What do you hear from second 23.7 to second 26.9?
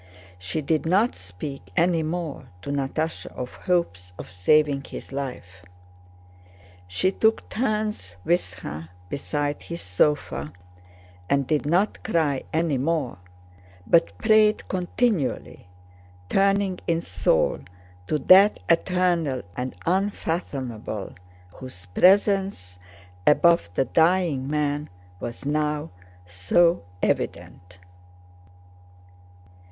the dying man was now so